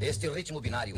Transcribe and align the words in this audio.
Este 0.00 0.30
ritmo 0.30 0.62
binário, 0.62 0.96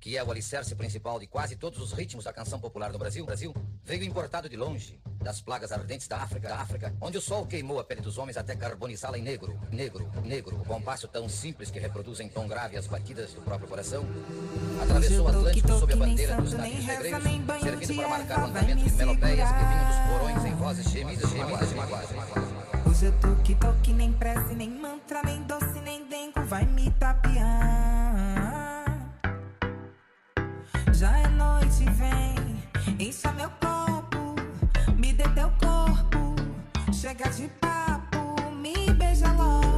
que 0.00 0.16
é 0.16 0.24
o 0.24 0.28
alicerce 0.28 0.74
principal 0.74 1.20
de 1.20 1.26
quase 1.28 1.54
todos 1.54 1.80
os 1.80 1.92
ritmos 1.92 2.24
da 2.24 2.32
canção 2.32 2.58
popular 2.58 2.90
no 2.90 2.98
Brasil, 2.98 3.24
Brasil 3.24 3.54
veio 3.84 4.02
importado 4.02 4.48
de 4.48 4.56
longe, 4.56 5.00
das 5.22 5.40
plagas 5.40 5.70
ardentes 5.70 6.08
da 6.08 6.16
África, 6.16 6.48
da 6.48 6.56
África, 6.56 6.92
onde 7.00 7.16
o 7.16 7.20
sol 7.20 7.46
queimou 7.46 7.78
a 7.78 7.84
pele 7.84 8.00
dos 8.00 8.18
homens 8.18 8.36
até 8.36 8.56
carbonizá-la 8.56 9.16
em 9.18 9.22
negro, 9.22 9.56
negro, 9.70 10.10
negro, 10.24 10.56
o 10.60 10.64
compasso 10.64 11.06
tão 11.06 11.28
simples 11.28 11.70
que 11.70 11.78
reproduz 11.78 12.18
em 12.18 12.28
tom 12.28 12.48
grave 12.48 12.76
as 12.76 12.88
batidas 12.88 13.32
do 13.32 13.40
próprio 13.40 13.68
coração. 13.68 14.04
Atravessou 14.82 15.26
o 15.26 15.28
Atlântico 15.28 15.68
sob 15.68 15.92
a 15.92 15.96
bandeira 15.96 16.36
dos 16.36 16.52
navios 16.52 16.84
negreiros, 16.86 17.22
servindo 17.22 17.96
para 17.96 18.08
marcar 18.08 18.40
o 18.40 18.44
andamento 18.46 18.82
de 18.82 18.92
melopeias 18.96 19.48
que 19.48 19.58
vinham 19.58 19.86
dos 19.86 20.10
porões 20.10 20.44
em 20.44 20.54
vozes 20.56 20.90
gemidas, 20.90 21.30
gemidas 21.30 21.72
magoadas. 21.72 22.10
Hoje 22.84 23.06
eu 23.06 23.12
tô 23.20 23.36
que 23.44 23.54
toque, 23.54 23.92
nem 23.92 24.12
prece, 24.12 24.54
nem 24.56 24.70
mantra, 24.70 25.22
nem 25.22 25.40
doce, 25.44 25.80
nem 25.82 26.04
dengo, 26.08 26.44
vai 26.46 26.66
me 26.66 26.90
tapear. 26.90 27.89
Vem, 31.84 33.08
encha 33.08 33.32
meu 33.32 33.50
copo, 33.60 34.34
me 34.96 35.12
dê 35.12 35.24
teu 35.30 35.50
corpo, 35.60 36.34
chega 36.92 37.28
de 37.30 37.48
papo, 37.60 38.50
me 38.52 38.92
beija 38.94 39.32
logo. 39.32 39.69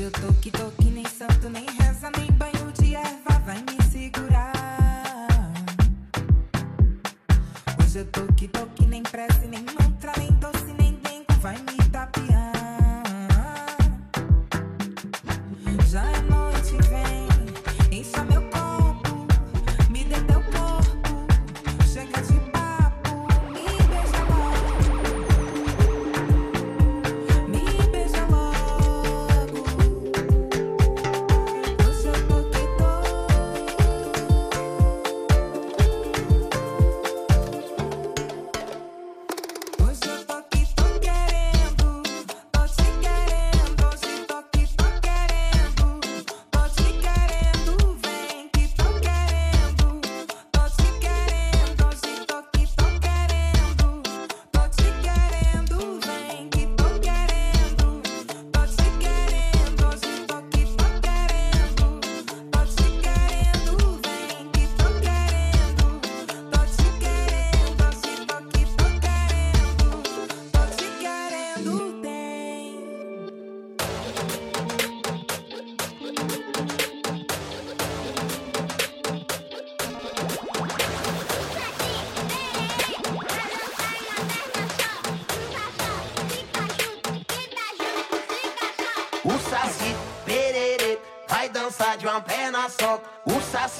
Hoje 0.00 0.06
eu 0.06 0.12
tô 0.12 0.32
que 0.40 0.50
tô 0.50 0.70
que 0.70 0.86
nem 0.86 1.04
santo, 1.04 1.50
nem 1.50 1.66
reza, 1.78 2.10
nem 2.16 2.32
banho 2.32 2.72
de 2.72 2.94
erva 2.94 3.38
vai 3.44 3.58
me 3.58 3.84
segurar. 3.84 4.50
Hoje 7.78 7.98
eu 7.98 8.06
tô 8.06 8.22
que 8.32 8.48
tô 8.48 8.66
que 8.68 8.86
nem 8.86 9.02
prece, 9.02 9.46
nem 9.46 9.62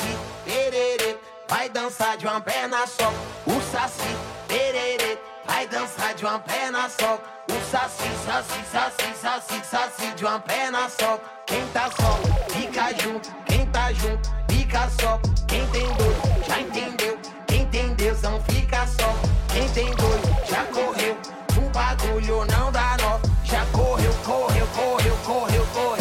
Saci 0.01 0.17
Pererê 0.45 1.19
vai 1.47 1.69
dançar 1.69 2.17
de 2.17 2.27
uma 2.27 2.41
perna 2.41 2.87
só. 2.87 3.13
O 3.47 3.61
Saci 3.71 4.17
Pererê 4.49 5.19
vai 5.47 5.67
dançar 5.69 6.15
de 6.15 6.25
uma 6.25 6.39
perna 6.39 6.89
só. 6.89 7.19
O 7.49 7.71
Saci, 7.71 8.09
Saci, 8.25 8.65
Saci, 8.73 9.15
Saci, 9.21 9.65
Saci 9.65 10.15
de 10.15 10.25
uma 10.25 10.41
perna 10.41 10.89
só. 10.89 11.21
Quem 11.47 11.67
tá 11.69 11.91
só, 11.91 12.19
fica 12.49 12.95
junto. 13.03 13.29
Quem 13.45 13.67
tá 13.67 13.93
junto, 13.93 14.31
fica 14.49 14.89
só. 15.01 15.21
Quem 15.47 15.67
tem 15.67 15.87
dois, 15.95 16.47
já 16.47 16.61
entendeu. 16.61 17.19
Quem 17.47 17.67
tem 17.67 17.95
Deus 17.95 18.23
não 18.23 18.41
fica 18.45 18.87
só. 18.87 19.15
Quem 19.53 19.69
tem 19.71 19.95
dois, 19.97 20.49
já 20.49 20.65
correu. 20.67 21.17
O 21.59 21.71
bagulho 21.71 22.47
não 22.47 22.73
dá 22.73 22.97
nó. 23.03 23.19
Já 23.45 23.67
correu, 23.67 24.15
correu, 24.25 24.67
correu, 24.69 25.17
correu, 25.27 25.67
correu 25.75 26.00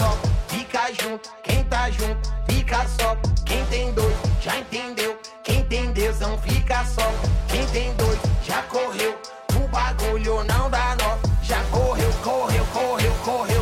só, 0.00 0.16
fica 0.48 0.92
junto. 1.00 1.28
Quem 1.42 1.62
tá 1.64 1.90
junto, 1.90 2.32
fica 2.48 2.86
só. 2.98 3.16
Quem 3.44 3.64
tem 3.66 3.92
dois, 3.92 4.16
já 4.40 4.56
entendeu. 4.56 5.18
Quem 5.44 5.62
tem 5.64 5.92
Deus 5.92 6.18
não 6.20 6.38
fica 6.38 6.84
só. 6.84 7.12
Quem 7.48 7.66
tem 7.66 7.94
dois, 7.94 8.18
já 8.46 8.62
correu. 8.62 9.18
O 9.56 9.68
bagulho 9.68 10.44
não 10.44 10.70
dá 10.70 10.96
nó. 10.96 11.18
Já 11.42 11.62
correu, 11.64 12.10
correu, 12.22 12.64
correu, 12.72 13.12
correu. 13.24 13.59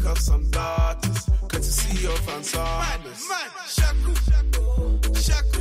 pick 0.00 0.10
up 0.10 0.18
some 0.18 0.48
daughters. 0.50 1.28
Courtesy 1.48 2.06
of 2.06 2.28
ensembles. 2.28 2.56
on 2.56 3.28
man, 3.28 3.50
shaku, 3.68 4.14
shaku, 4.14 5.14
shaku. 5.20 5.59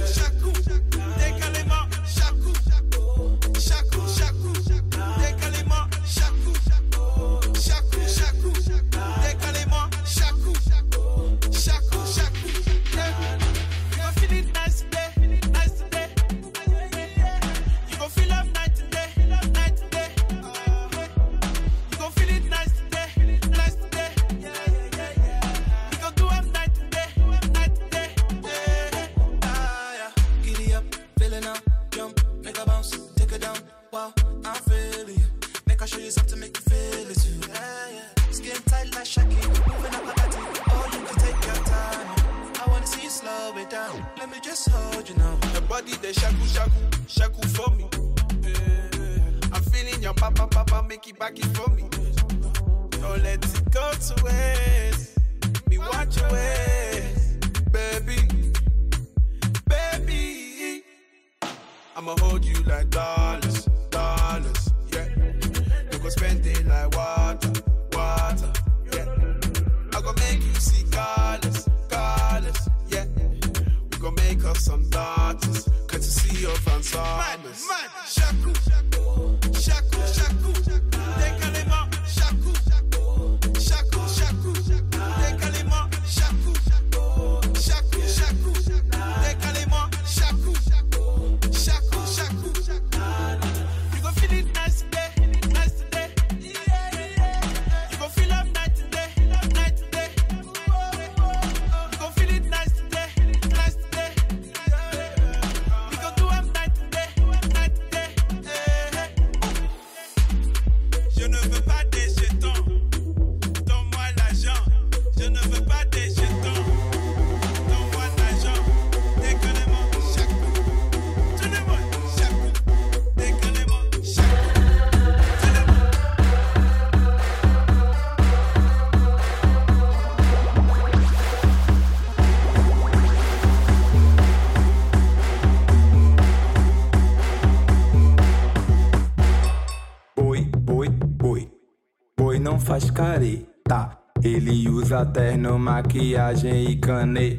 caderno, 144.99 145.57
maquiagem 145.57 146.71
e 146.71 146.75
caneta. 146.75 147.38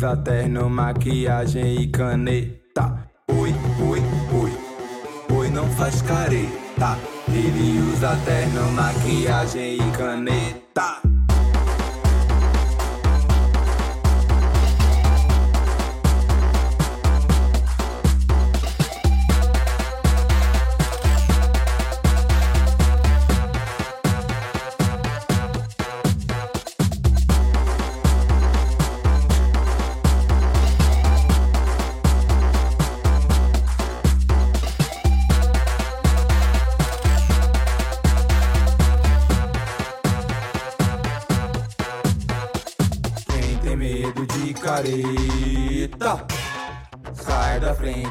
usa 0.00 0.16
terno, 0.16 0.70
maquiagem 0.70 1.82
e 1.82 1.86
caneta. 1.88 3.06
Oi, 3.28 3.54
oi, 3.86 4.00
oi, 4.32 5.36
oi, 5.36 5.50
não 5.50 5.66
faz 5.72 6.00
careta. 6.00 6.96
Ele 7.28 7.78
usa 7.92 8.16
terno, 8.24 8.72
maquiagem 8.72 9.74
e 9.74 9.90
caneta. 9.90 11.19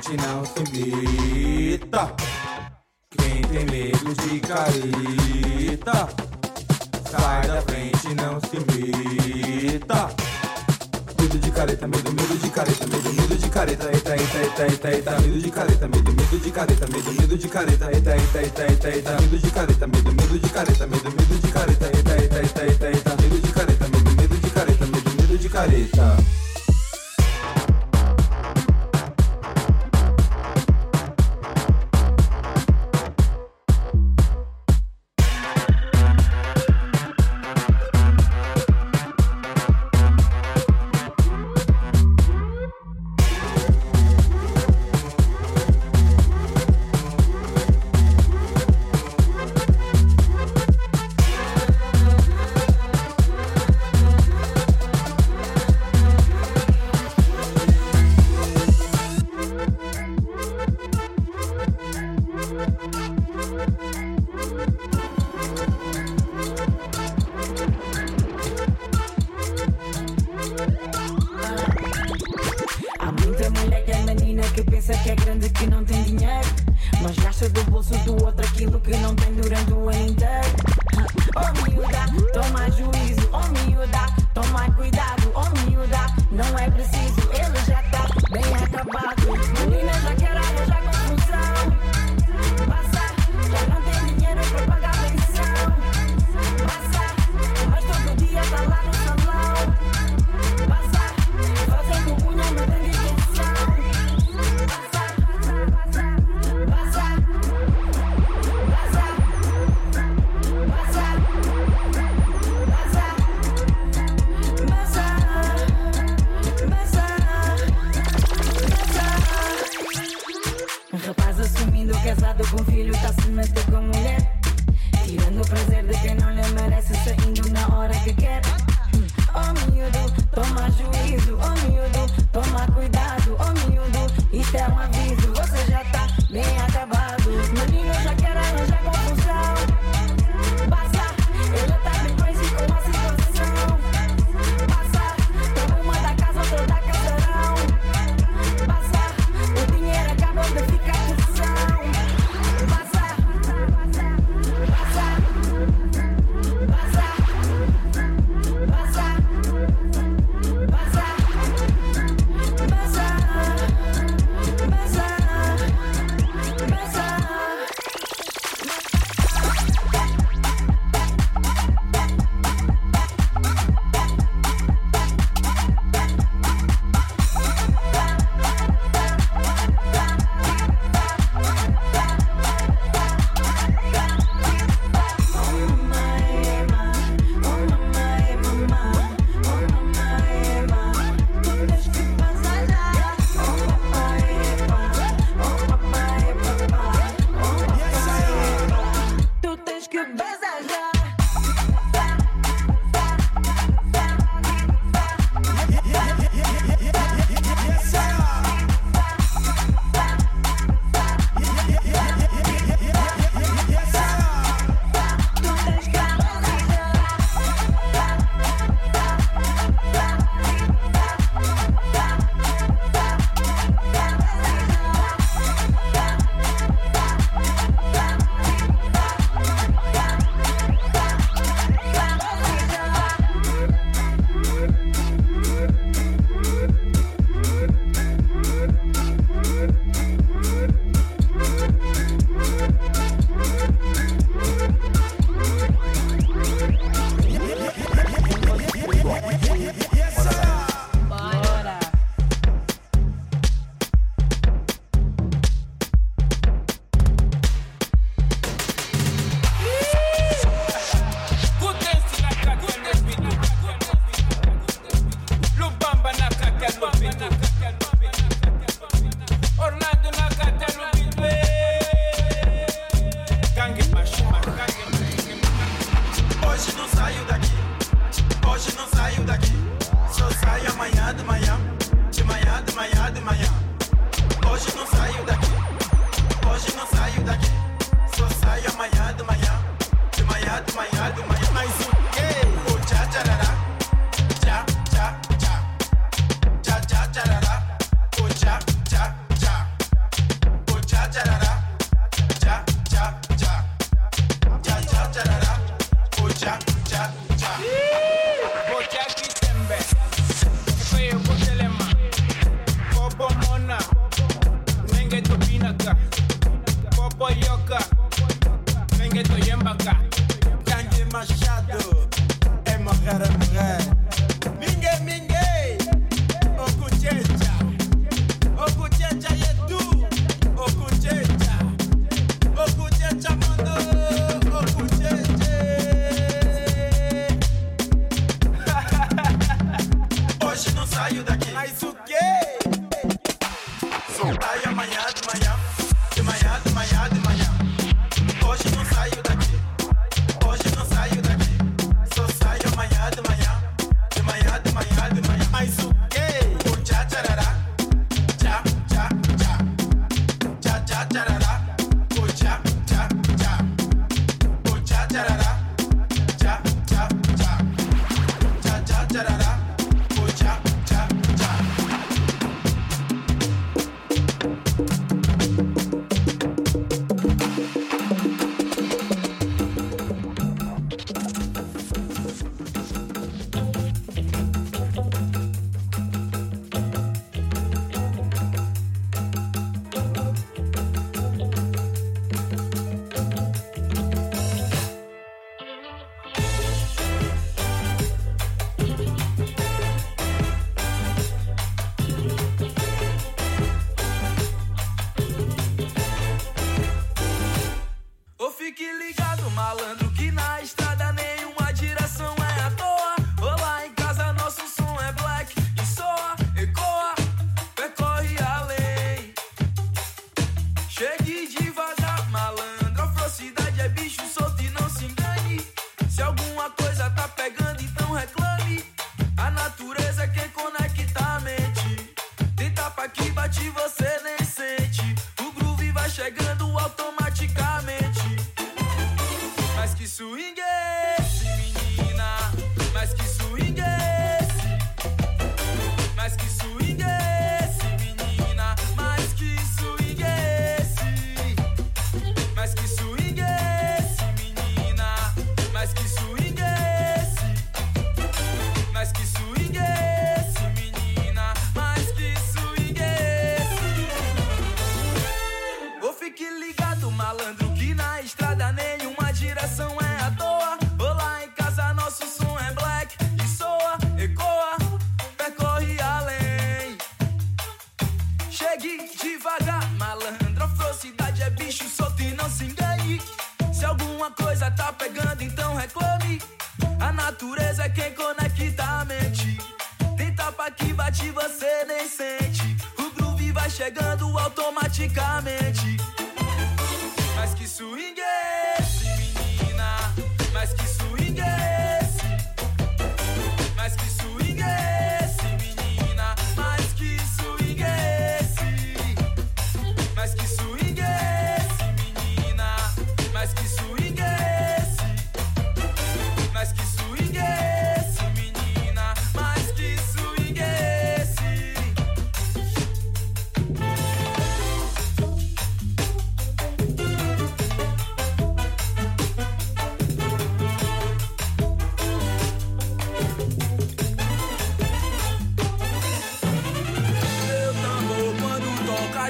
gente 0.09 0.17
não 0.17 0.43
se 0.43 0.63
meta. 0.73 2.15
Quem 3.11 3.41
tem 3.43 3.65
medo 3.65 4.13
de 4.15 4.39
careta, 4.39 6.09
sai 7.11 7.47
da 7.47 7.61
frente, 7.61 8.15
não 8.15 8.39
se 8.39 8.57
meta. 8.59 10.09
Medo 11.19 11.39
de 11.39 11.51
careta, 11.51 11.87
medo, 11.87 12.13
medo 12.13 12.37
de 12.37 12.49
careta, 12.49 12.87
medo, 12.87 13.13
medo 13.13 13.35
de 13.35 13.49
careta, 13.49 13.91
eita, 13.91 14.15
eita, 14.15 14.41
eita, 14.41 14.63
eita, 14.65 14.91
eita, 14.91 15.19
medo 15.19 15.39
de 15.41 15.51
careta, 15.51 15.87
medo, 15.87 16.13
medo 16.13 16.39
de 16.39 16.51
careta, 16.51 16.87
medo, 16.87 17.13
medo 17.13 17.37
de 17.37 17.47
careta, 17.47 17.91
eita, 17.91 18.15
eita, 18.15 18.41
eita, 18.41 18.63
eita, 18.63 18.89
eita, 18.89 19.11
medo 19.21 19.37
de 19.37 19.51
careta, 19.51 19.87
medo, 19.87 20.13
medo 20.13 20.39
de 20.39 20.49
careta, 20.49 20.87
medo, 20.87 21.03
medo 21.03 21.18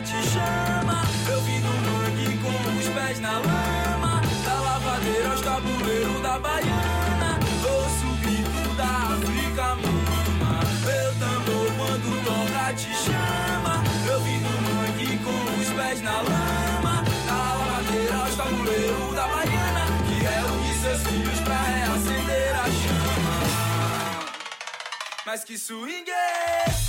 te 0.01 0.21
chama. 0.29 1.03
Eu 1.29 1.41
vi 1.41 1.59
no 1.59 1.73
mangue 1.73 2.37
com 2.37 2.79
os 2.79 2.87
pés 2.87 3.19
na 3.19 3.33
lama. 3.39 4.21
Da 4.45 4.53
lavadeira 4.53 5.31
aos 5.31 5.41
tabuleiros 5.41 6.21
da 6.21 6.39
baiana. 6.39 7.39
vou 7.61 8.71
o 8.71 8.75
da 8.75 8.85
África 8.85 9.75
mama. 9.75 10.61
Eu 10.85 11.13
tambor 11.19 11.67
quando 11.77 12.23
toca 12.23 12.73
te 12.73 12.93
chama. 12.93 13.83
Eu 14.07 14.19
vi 14.21 14.37
no 14.37 14.61
mangue 14.61 15.17
com 15.17 15.61
os 15.61 15.69
pés 15.69 16.01
na 16.01 16.21
lama. 16.21 17.03
Da 17.27 17.35
lavadeira 17.35 18.15
aos 18.15 18.35
tabuleiros 18.35 19.15
da 19.15 19.27
baiana. 19.27 19.85
Que 20.07 20.25
é 20.25 20.43
o 20.43 20.51
que 20.63 20.73
seus 20.81 21.01
filhos 21.03 21.39
pra 21.41 21.61
reacender 21.61 22.55
a 22.55 22.63
chama. 22.63 23.39
Mas 25.25 25.43
que 25.43 25.57
swing 25.57 26.09
é 26.09 26.88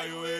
highway. 0.00 0.39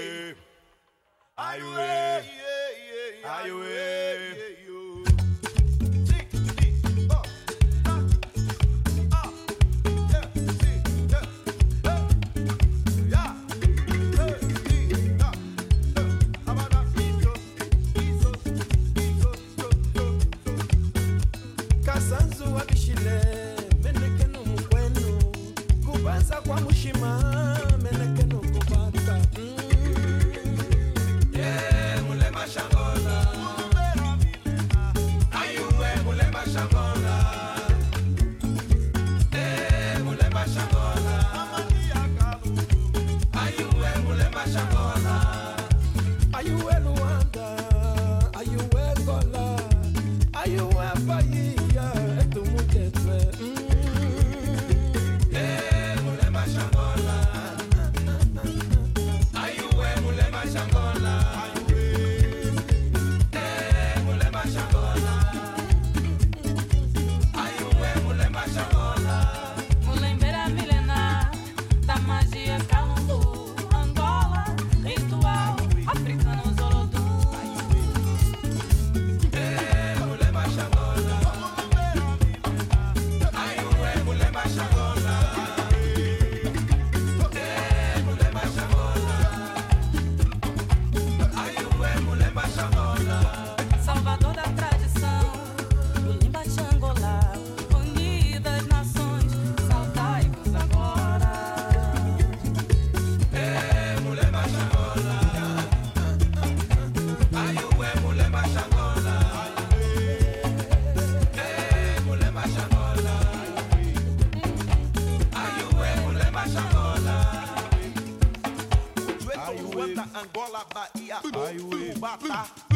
matar. 122.11 122.70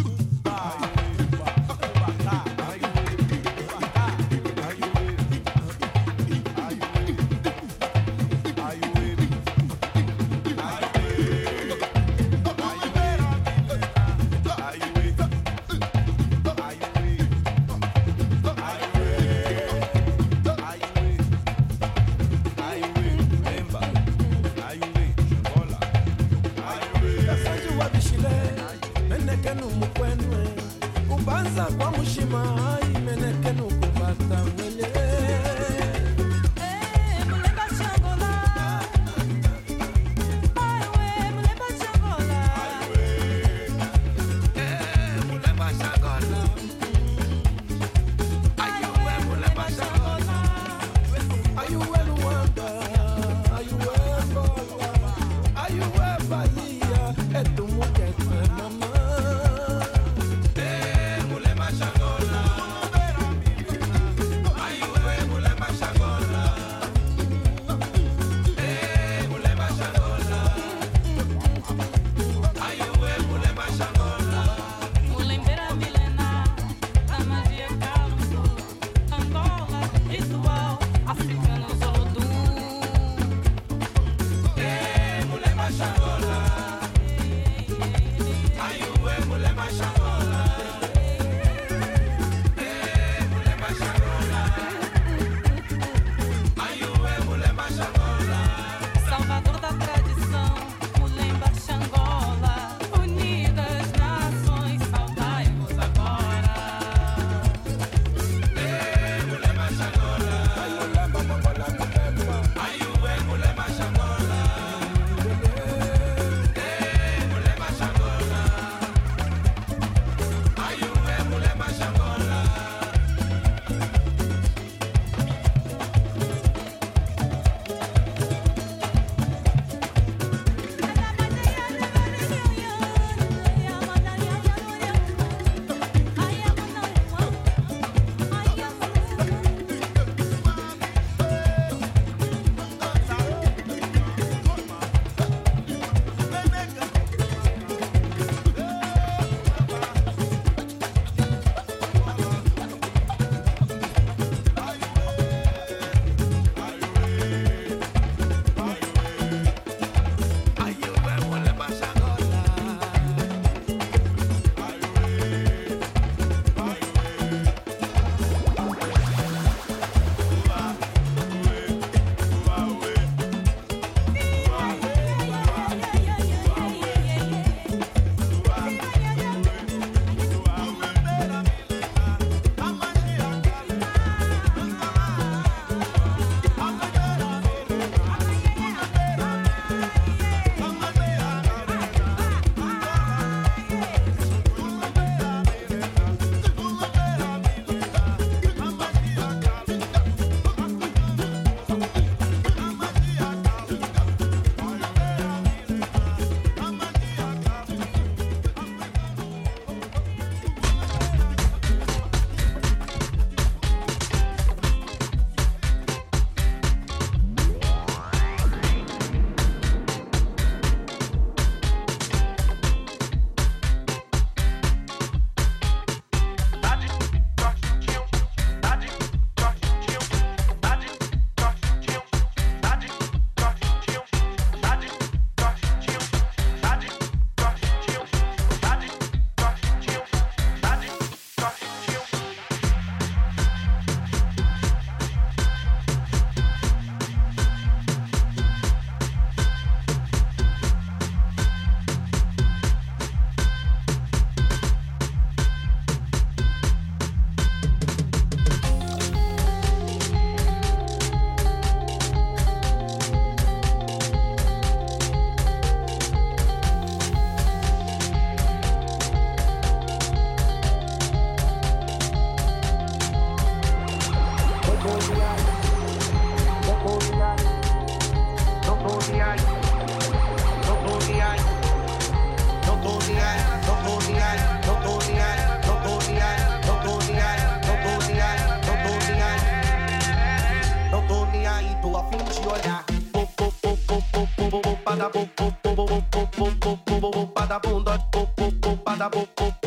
bada 294.94 295.10
bum 295.12 295.28
bum 295.36 295.52
bum 295.64 295.74
bum 295.74 296.02
bum 296.12 296.28
bum 296.38 296.54
bum 296.60 296.78
bum 296.86 297.10
bum 297.10 297.28
bada 297.34 297.58
bum 297.58 297.84
da 297.84 297.98
bum 298.12 298.26
bum 298.36 298.50
bum 298.62 298.78
bada 298.86 299.10
bum 299.10 299.26
bum 299.36 299.63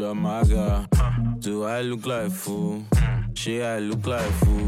my. 0.00 0.86
Do 1.40 1.64
I 1.64 1.82
look 1.82 2.06
like 2.06 2.30
fool? 2.30 2.84
She 3.34 3.62
I 3.62 3.78
look 3.80 4.06
like 4.06 4.30
fool. 4.40 4.67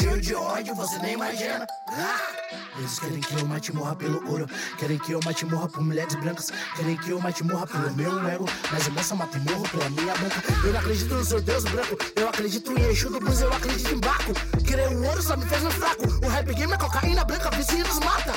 Cheio 0.00 0.20
de 0.20 0.34
ódio, 0.34 0.74
você 0.74 0.98
nem 0.98 1.14
imagina. 1.14 1.66
Ah! 1.88 2.40
Eles 2.78 2.98
querem 2.98 3.20
que 3.20 3.34
eu 3.34 3.46
mate 3.46 3.74
morra 3.74 3.94
pelo 3.94 4.30
ouro. 4.30 4.46
Querem 4.78 4.98
que 4.98 5.12
eu 5.12 5.20
mate 5.24 5.44
morra 5.44 5.68
por 5.68 5.82
mulheres 5.82 6.14
brancas. 6.14 6.50
Querem 6.76 6.96
que 6.96 7.10
eu 7.10 7.20
mate 7.20 7.44
morra 7.44 7.66
pelo 7.66 7.92
meu 7.94 8.28
ego. 8.28 8.46
Mas 8.72 8.86
eu 8.86 8.92
moça 8.92 9.14
mata 9.14 9.36
e 9.36 9.40
morro 9.40 9.68
pela 9.68 9.90
minha 9.90 10.14
branca. 10.14 10.42
Eu 10.64 10.72
não 10.72 10.80
acredito 10.80 11.14
no 11.14 11.24
seu 11.24 11.40
Deus 11.40 11.64
branco. 11.64 11.96
Eu 12.16 12.28
acredito 12.28 12.72
em 12.72 12.82
Exu 12.88 13.10
do 13.10 13.20
Blues, 13.20 13.40
eu 13.40 13.52
acredito 13.52 13.94
em 13.94 13.98
Baco. 13.98 14.32
Querer 14.66 14.88
o 14.88 15.04
ouro 15.04 15.22
só 15.22 15.36
me 15.36 15.44
fez 15.46 15.64
um 15.64 15.70
fraco. 15.70 16.04
O 16.24 16.28
rap 16.28 16.54
game 16.54 16.72
é 16.72 16.78
cocaína 16.78 17.24
branca, 17.24 17.50
vizinho 17.50 17.86
nos 17.86 17.98
mata. 17.98 18.32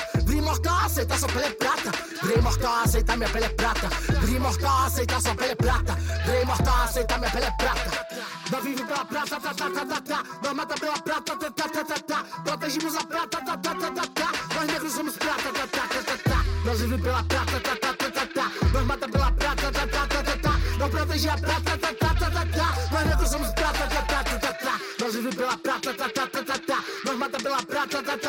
Mortal, 0.54 0.86
aceita 0.86 1.18
sua 1.18 1.28
pele 1.30 1.46
é 1.46 1.50
prata. 1.50 1.92
Grey 2.22 2.40
mortal, 2.40 2.84
aceita 2.84 3.18
minha 3.18 3.28
pele 3.28 3.46
é 3.46 3.50
prata. 3.50 3.90
Grey 4.22 4.40
mortal, 4.40 4.86
aceita 4.86 5.20
sua 5.20 5.36
pele 5.36 5.52
é 5.52 5.56
prata. 5.56 5.98
Grey 6.26 6.46
mortal, 6.46 6.84
aceita 6.84 7.18
minha 7.18 7.32
pele 7.32 7.46
é 7.46 7.52
prata. 7.52 8.08
Nós 8.52 8.64
vive 8.64 8.84
pela 8.86 9.04
prata, 9.04 9.40
tá, 9.40 9.52
tá, 9.52 9.70
tá, 9.72 9.86
tá, 9.86 10.02
tá. 10.02 10.24
Nós 10.44 10.54
mata 10.54 10.76
pela 10.76 10.94
prata, 11.00 11.36
tá, 11.36 11.50
tá, 11.50 11.70
tá, 11.70 11.84
tá, 11.84 12.00
tá. 12.06 12.24
Protegimos 12.44 12.96
a 12.96 13.04
prata, 13.04 13.42
tá, 13.42 13.58
tá, 13.58 13.74
tá, 13.74 13.92
tá, 13.92 14.08
tá. 14.14 14.32
Nós 14.54 14.68
negros 14.68 14.94
somos 14.94 15.18
prata, 15.18 15.42
tá, 15.42 15.68
tá, 15.68 15.88
tá, 15.88 16.04
tá, 16.04 16.18
tá. 16.30 16.46
Nós 16.66 16.80
vive 16.82 16.98
pela 17.00 17.24
prata, 17.24 17.60
tá, 17.60 17.76
tá, 17.76 17.94
tá, 17.96 18.12
tá, 18.12 18.28
tá. 18.28 18.52
Nós 18.74 18.86
mata 18.86 19.10
pela 19.10 19.32
prata, 19.32 19.72
tá, 19.72 19.88
tá, 19.88 20.08
tá, 20.08 20.24
tá, 20.24 20.38
tá. 20.38 20.60
Nós 20.78 20.92
protege 20.92 21.30
a 21.30 21.38
prata, 21.40 21.78
tá, 21.80 21.94
tá, 21.94 22.14
tá, 22.14 22.30
tá, 22.30 22.46
tá. 22.46 22.76
Nós 22.92 23.06
negros 23.08 23.30
somos 23.32 23.50
prata, 23.54 23.88
tá, 23.88 24.02
tá, 24.04 24.24
tá, 24.24 24.38
tá, 24.38 24.54
tá. 24.54 24.80
Nós 25.00 25.16
vive 25.16 25.36
pela 25.36 25.58
prata, 25.58 25.94
tá, 25.96 26.10
tá, 26.10 26.28
tá, 26.28 26.44
tá, 26.44 26.60
tá. 26.60 26.84
Nós 27.06 27.18
mata 27.18 27.38
pela 27.40 27.64
prata, 27.64 28.04
tá, 28.04 28.18
tá, 28.18 28.23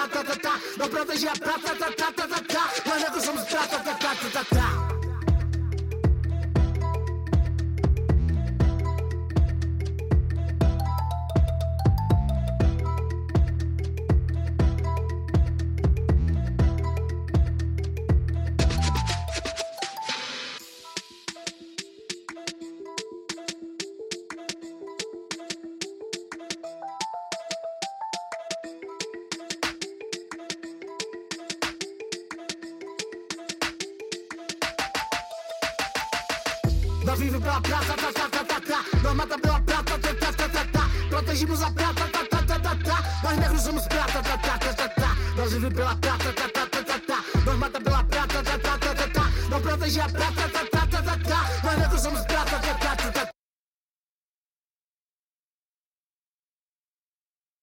tá, 0.84 0.90
tá, 0.90 0.90
tá. 0.90 0.90
Nós 0.90 0.90
protege 0.90 1.28
a 1.28 1.32
prata, 1.32 1.74
tá, 1.76 1.86
tá, 1.92 2.12
tá, 2.12 2.28
tá, 2.28 2.42
tá. 2.42 3.10
Nós 3.10 3.24
somos 3.24 3.44
prata, 3.44 3.78
tá, 3.78 3.94
tá, 3.94 4.14
tá, 4.14 4.30
tá, 4.30 4.44
tá. 4.44 4.83
Tá, 41.24 41.32
tá. 41.32 41.34
Protegimos 41.34 41.62
a 41.62 41.70
prata, 41.70 42.08
tá, 42.08 42.24
tá, 42.24 42.42
tá, 42.42 42.58
tá, 42.58 42.76
tá. 42.84 43.20
Nós 43.22 43.38
negros 43.38 43.62
somos 43.62 43.86
prata, 43.86 44.22
tá, 44.22 44.38
tá, 44.38 44.58
tá, 44.58 44.74
tá, 44.74 44.88
tá. 44.88 45.16
Nós 45.36 45.52
vive 45.52 45.70
pela 45.70 45.96
prata, 45.96 46.32
tá, 46.32 46.48
tá, 46.48 46.66
tá, 46.66 46.82
tá, 46.82 47.00
tá. 47.06 47.24
Nós 47.44 47.58
mata 47.58 47.80
pela 47.80 48.04
prata, 48.04 48.42
tá, 48.42 48.58
tá, 48.58 48.78
tá, 48.78 48.94
tá, 48.94 49.08
tá. 49.08 49.60
Protege 49.60 50.00
a 50.00 50.08
prata, 50.08 50.48
tá, 50.48 50.64
tá, 50.70 50.86
tá, 50.86 51.02
tá, 51.02 51.18
tá. 51.18 51.50
Nós 51.64 51.78
negros 51.78 52.00
somos 52.02 52.20
prata, 52.26 52.58
tá, 52.58 52.74
tá, 52.74 52.96
tá, 52.96 53.12
tá, 53.12 53.33